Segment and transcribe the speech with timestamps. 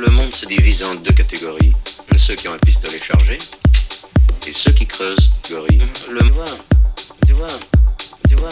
[0.00, 1.72] le monde se divise en deux catégories.
[2.16, 3.36] Ceux qui ont un pistolet chargé
[4.46, 5.82] et ceux qui creusent, gorille.
[6.10, 6.44] Le tu vois,
[7.26, 7.46] tu vois,
[8.28, 8.50] tu vois,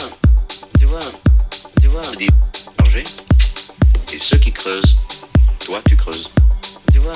[0.79, 0.99] tu vois,
[1.81, 2.03] tu vois,
[2.79, 3.03] chargé
[4.13, 4.97] et ceux qui creusent,
[5.65, 6.29] toi tu creuses.
[6.93, 7.13] Tu vois,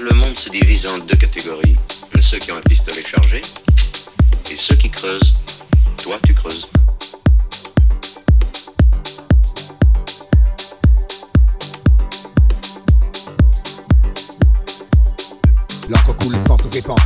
[0.00, 1.76] le monde se divise en deux catégories.
[2.20, 3.40] Ceux qui ont un pistolet chargé
[4.50, 5.34] et ceux qui creusent,
[6.02, 6.66] toi tu creuses.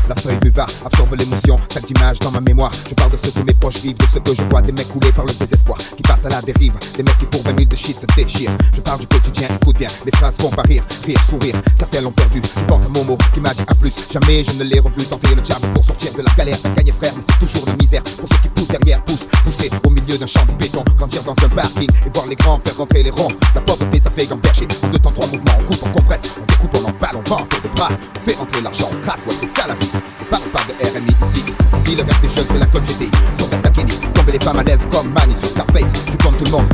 [0.08, 2.70] La feuille buvard absorbe l'émotion, sac d'image dans ma mémoire.
[2.88, 4.88] Je parle de ce que mes proches vivent, de ce que je vois, des mecs
[4.88, 7.64] coulés par le désespoir, qui partent à la dérive, des mecs qui pour 20 000
[7.66, 8.50] de shit se déchirent.
[8.74, 11.54] Je parle du quotidien, écoute bien, mes phrases vont pas rire, rire, sourire.
[11.76, 13.94] Certains l'ont perdu, je pense à Momo qui m'a dit à plus.
[14.10, 16.58] Jamais je ne l'ai revu tenter le jam pour sortir de la galère.
[16.60, 18.02] T'as gagné frère, mais c'est toujours de misère.
[18.18, 21.36] Pour ceux qui poussent derrière, poussent, pousser au milieu d'un champ de béton, grandir dans
[21.44, 23.30] un parking et voir les grands faire rentrer les ronds.
[23.54, 24.66] La pauvreté, ça fait gamberger.
[24.82, 27.46] En deux temps, trois mouvements, on coupe, on compresse, on découpe, on emballe, on vend,
[27.62, 28.36] de bras, on fait
[29.42, 29.90] c'est ça la vie.
[30.20, 32.82] Ne parle pas de RMI ici, ici, ici, le rêve des jeunes, c'est la colle
[32.82, 33.10] GTI.
[33.38, 33.82] Sont attaqués,
[34.14, 35.92] tomber les femmes à l'aise comme Manny sur Scarface.
[36.06, 36.66] Je suis comme tout le monde,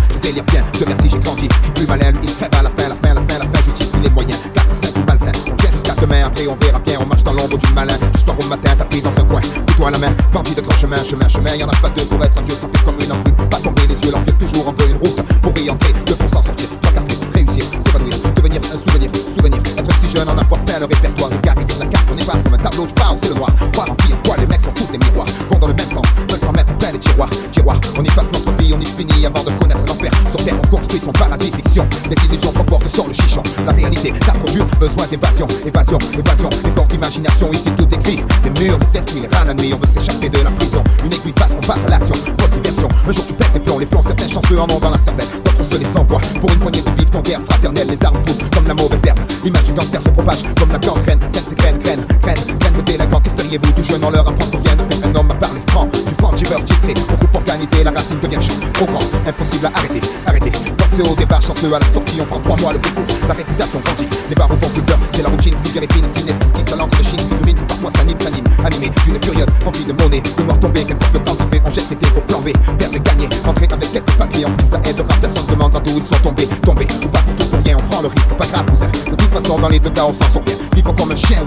[22.79, 23.51] efface comme un tableau, tu parles, c'est le noir.
[23.79, 26.41] En qui, quoi, les mecs sont tous des miroirs, vont dans le même sens, veulent
[26.41, 27.81] s'en mettre plein les tiroirs, tiroirs.
[27.99, 30.11] On y passe notre vie, on y finit avant de connaître l'enfer.
[30.31, 33.43] Sur terre, on construit son paradis fiction, des illusions confortent sur le chichon.
[33.67, 37.53] La réalité, t'as trop dur, besoin d'évasion, évasion, évasion, effort d'imagination.
[37.53, 40.39] Ici tout est gris, les murs, les esprits, les rats nuit, on veut s'échapper de
[40.39, 40.83] la prison.
[41.05, 42.89] Une aiguille passe, on passe à l'action, grosse diversion.
[43.07, 45.27] Un jour tu pètes les plombs, les plombs, certains chanceux en ont dans la cervelle,
[45.45, 46.21] d'autres se les envoient.
[46.41, 49.19] Pour une poignée de vivre ton guerre fraternelle, les armes poussent comme la mauvaise herbe.
[49.45, 51.18] L'image du gangster se propage comme la gangrène,
[53.49, 55.87] Qu'espériez-vous tout jeune en leur apprendre rien ne fait un homme à parler franc.
[55.87, 58.73] Du franc discret, au groupe organisé, la racine devient chute.
[58.75, 60.53] Trop grand, impossible à arrêter, arrêter.
[60.77, 63.01] Pensez au départ chanceux à la sortie, on prend trois mois le découp.
[63.27, 66.63] La réputation grandit, les barreaux vont plus peur, c'est la routine, vulgaire épine, finesse, qui
[66.69, 70.61] s'alente de Chine, figurine, parfois s'anime, s'anime, animé d'une furieuse envie de monnaie, de voir
[70.61, 73.69] tomber, qu'importe le temps qu'on fait, on jette l'été, faut flamber, perdre et gagner, rentrer
[73.71, 77.09] avec quelques papiers, en plus ça aidera, personne demandera d'où ils sont tombés, tombés, ou
[77.09, 78.89] pas pour tout pour rien, on prend le risque, pas grave, cousin.
[79.11, 80.55] De toute façon, dans les deux cas, on s'en sort bien.
[80.75, 81.43] Vivre comme un chien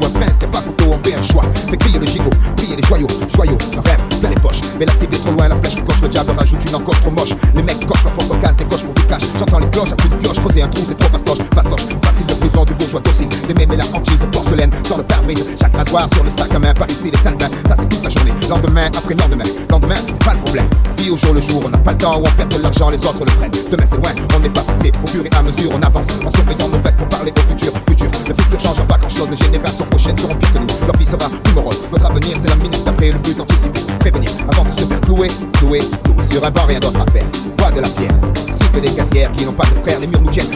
[3.36, 4.62] joyaux, un rêve, plein les poches.
[4.80, 7.02] Mais la cible est trop loin, la flèche qui coche, le diable rajoute une encoche
[7.02, 7.32] trop moche.
[7.56, 9.24] Les mecs cochent leur propre case, des coches pour du cash.
[9.38, 11.86] J'entends les cloches à coups de pioche, creuser un trou, c'est trop fastoche, fastoche.
[12.04, 13.30] Facile de prison du bourgeois docile.
[13.48, 15.44] Des mémés la hantise, porcelaine, dans le pare-brise.
[15.60, 17.50] Chaque rasoir sur le sac à main, par ici les talbins.
[17.68, 19.46] Ça c'est toute la journée, lendemain après lendemain.
[19.70, 20.68] Lendemain, c'est pas le problème.
[20.98, 23.04] Vit au jour le jour, on n'a pas le temps on perd de l'argent, les
[23.06, 23.52] autres le prennent.
[23.72, 24.92] Demain c'est loin, on n'est pas passé.
[25.04, 27.74] Au fur et à mesure, on avance en surveillant nos vestes pour parler au futur.
[27.88, 28.82] Futur, le futur change
[29.30, 30.68] Les générations prochaines seront pires que nous.
[30.88, 31.80] Leur vie sera morose.
[31.92, 33.12] Notre avenir, c'est la minute d'après.
[33.12, 36.24] Le but anticiper, prévenir avant de se faire clouer, clouer, clouer.
[36.30, 37.26] Sur un banc, rien d'autre à faire.
[37.58, 38.12] Bois de la pierre.
[38.52, 40.00] Siffle des casières qui n'ont pas de frères.
[40.00, 40.51] Les murs nous tiennent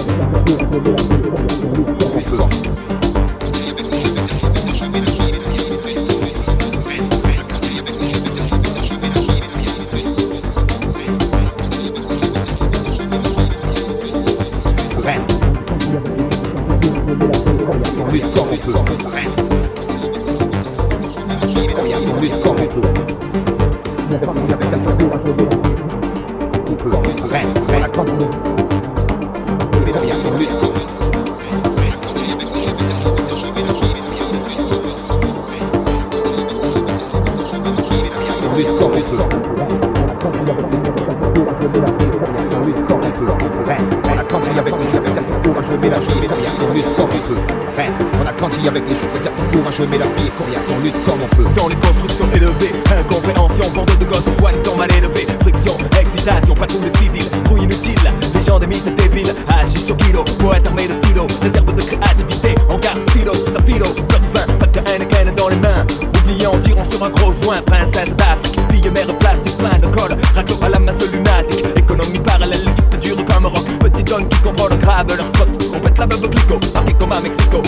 [48.68, 51.36] avec les jours que ton courage, mais la vie est coriace, on lutte comme on
[51.36, 51.48] peut.
[51.56, 57.30] Dans les constructions élevées, incompréhension, bandeau de gosses, soi-disant mal élevés, friction, excitation, patrouille civile,
[57.46, 58.00] trou inutile,
[58.34, 62.78] légende des mythes débiles, agis sur kilo, poète armé de stylo, réserve de créativité, en
[62.78, 65.86] carte silo, saphiro, bloc 20, pas de haine et haine dans les mains,
[66.24, 70.56] oubliant, tirant sur un gros joint, princesse d'Afrique, fille mère plastique, plein de colle, raclo
[70.64, 75.08] à la masse lunatique, économie parallèle, l'équipe dure comme rock, petit don qui contrôle grave
[75.16, 77.62] leur spot, on pète la beuve clico, parti comme à Mexico,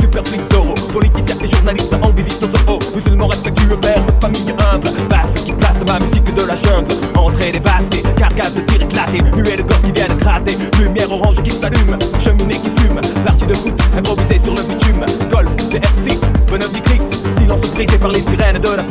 [0.00, 2.78] Super flic Zoro, politiciens et journalistes en visite aux zoo.
[2.94, 4.88] Musulmans respectueux, père de famille humble.
[5.10, 6.90] Vaste qui place de ma musique de la jungle.
[7.14, 9.20] Entrée dévastée, carcasse de tir éclaté.
[9.36, 10.56] Nuée de corps qui viennent gratter.
[10.78, 13.00] Lumière orange qui s'allume, cheminée qui fume.
[13.22, 15.04] Partie de foot improvisée sur le bitume.
[15.30, 17.02] Golf, de R6, bonhomme du Chris.
[17.38, 18.82] Silence brisé par les sirènes de la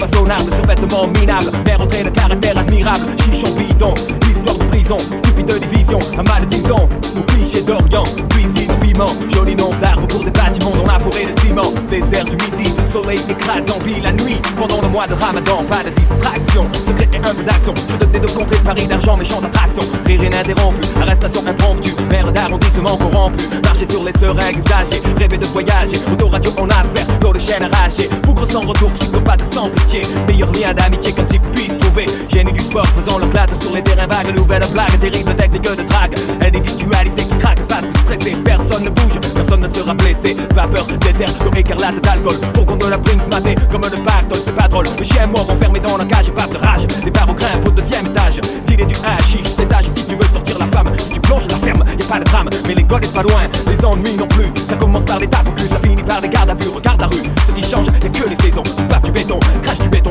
[0.00, 1.50] Polo, façonnable, survêtement minable.
[1.64, 3.00] Mère trait de caractère admirable.
[3.22, 3.94] Chichon bidon,
[4.28, 4.98] histoire de prison.
[4.98, 10.30] Stupide division, à mal disons Ou cliché d'Orient, cuisine piment Joli nom d'arbres pour des
[10.30, 11.72] bâtiments dans la forêt de ciment.
[11.90, 14.40] Désert du midi, soleil écrase en vie la nuit.
[14.56, 16.66] Pendant le mois de ramadan, pas de distraction.
[16.72, 19.82] Secret et un peu d'action, je donne des deux contrées Paris d'argent, méchant d'attraction.
[20.06, 21.94] Rire ininterrompu, arrestation impromptue.
[22.10, 27.32] Mère d'arrondissement corrompu Marcher sur les seringues usagées, rêver de voyager Autoradio en affaire, l'eau
[27.32, 31.76] de chaîne arrachée Bougre sans retour, psychopathe sans pitié Meilleur lien d'amitié qu'un type puisse
[31.76, 32.06] trouver.
[32.28, 34.32] Génie du sport, faisant leur classe sur les terrains vagues.
[34.36, 36.14] Nouvelle blague, terrible technique de drague.
[36.40, 40.36] Individualité qui craque, que stressé Personne ne bouge, personne ne sera blessé.
[40.54, 42.36] Vapeur d'éther, comme écarlate d'alcool.
[42.54, 44.38] Fourgon de la prince maté, comme le pactole.
[44.44, 47.34] C'est pas drôle, le chien mort enfermé dans la cage Pas de rage, départ au
[47.34, 48.40] grimpe au deuxième étage.
[48.66, 51.56] Dîner du hachis, ces âges si tu veux sortir la femme Si tu plonges la
[51.56, 52.48] ferme, y a pas de drame.
[52.64, 54.52] Mais l'école est pas loin, les ennuis non plus.
[54.68, 56.68] Ça commence par l'étape cul, ça finit par les gardes à vue.
[56.68, 58.62] Regarde la rue, ce qui change, y'a que les saisons.
[58.62, 59.40] Tu du béton,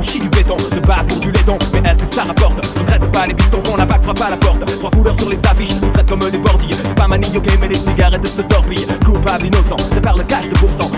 [0.10, 3.12] chie du béton De bas pour du laiton, mais est-ce que ça rapporte On traite
[3.12, 4.66] pas les pistons, on la bague frappe à la porte.
[4.66, 8.26] Trois couleurs sur les affiches, traite comme des bordilles C'est pas manioqué mais les cigarettes
[8.26, 8.88] se torpillent.
[9.06, 10.89] Coupable, innocent, c'est par le cash de pourcent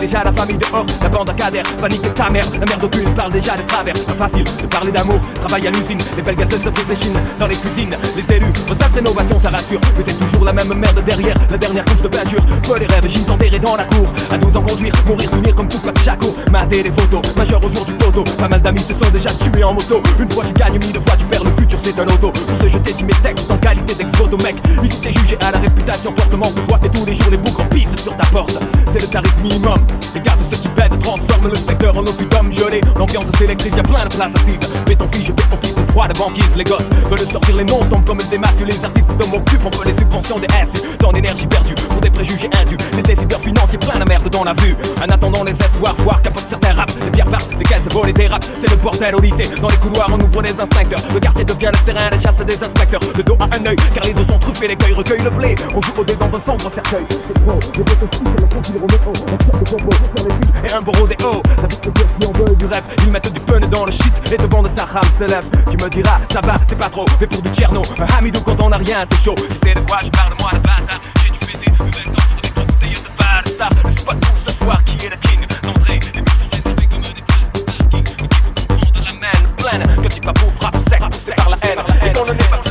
[0.00, 3.32] déjà la famille dehors, la bande à cadère Panique ta mère, la mère d'aucune parle
[3.32, 3.94] déjà de travers.
[4.06, 7.20] Pas facile de parler d'amour, travail à l'usine Les belles gazelles se brisent les chines
[7.38, 7.96] dans les cuisines.
[8.16, 11.84] Les élus, ça rénovation ça rassure Mais c'est toujours la même merde derrière, la dernière
[11.84, 12.40] couche de peinture.
[12.64, 15.68] Feu les rêves, jeans enterrés dans la cour À nous en conduire, mourir, finir comme
[15.68, 18.94] tout chaque jour Mater les photos, majeur au jour du poteau Pas mal d'amis se
[18.94, 20.02] sont déjà tués en moto.
[20.18, 22.30] Une fois tu gagnes, mille fois tu perds, le futur c'est un auto.
[22.30, 24.56] Pour ce je t'ai dit mes textes en qualité d'ex-photo mec.
[24.82, 27.68] Ici t'es jugé à la réputation fortement que toi Et tous les jours les boucs
[27.68, 28.58] pissent sur ta porte.
[28.92, 29.78] C'est le tarif minimum
[30.14, 31.56] Les gaz ceux qui pèsent transforment le
[31.90, 34.70] secteur en opidum gelé L'ambiance s'électrise, y'a plein de places assises.
[34.86, 37.84] Béton fille, je fais office de froid de banquise Les gosses veulent sortir les noms,
[37.88, 38.60] tombent comme des masses.
[38.60, 42.10] Les artistes de m'occupent, on peut les subventions des SU Dans l'énergie perdue, pour des
[42.10, 42.76] préjugés indus.
[42.94, 44.74] Les décideurs financiers, plein de merde dans la vue.
[44.98, 48.12] En attendant les espoirs, voir capote certains raps Les pierres partent, les caisses volent et
[48.12, 51.00] dérapent C'est le bordel au lycée, dans les couloirs on ouvre des instincteurs.
[51.12, 53.00] Le quartier devient le terrain de chasse des inspecteurs.
[53.16, 55.54] Le dos à un œil, car les os sont truffés, l'écueil recueille le blé.
[55.74, 57.04] On joue au dé dans un sombre cercueil.
[57.10, 59.12] C'est trop, les bêtes aussi, c'est le profil Roméo
[59.52, 62.56] Un de combo sur les buts et un beau rodéo La de qui en veut
[62.56, 62.66] du
[63.04, 65.76] Ils mettent du pun dans le shit et de bande sa rame se lève Tu
[65.76, 68.72] me diras, ça va, c'est pas trop, mais pour du tcherno Un hamidou quand on
[68.72, 69.34] a rien, c'est chaud.
[69.34, 72.26] Tu sais de quoi je parle, moi le bâtard J'ai dû fêter mes 20 ans
[72.32, 75.46] avec trois bouteilles de bar star Le spot pour ce soir, qui est le king
[75.62, 78.26] D'entrée, les murs sont réservés comme des places de parking Mais qui peut
[78.66, 80.02] comprendre la main pleine?
[80.02, 81.78] Que tu pas pour frappe sec, poussé par la haine.
[82.06, 82.69] Et dans le nez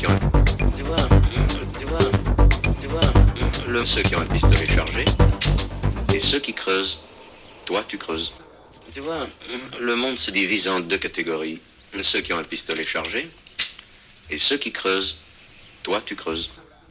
[0.00, 0.16] vois,
[3.68, 3.84] le...
[3.84, 5.04] ceux qui ont un pistolet chargé
[6.14, 6.98] et ceux qui creusent.
[7.64, 8.32] Toi, tu creuses.
[8.92, 9.26] Tu vois,
[9.80, 11.60] le monde se divise en deux catégories.
[12.02, 13.30] Ceux qui ont un pistolet chargé
[14.30, 15.16] et ceux qui creusent.
[15.82, 16.50] Toi, tu creuses.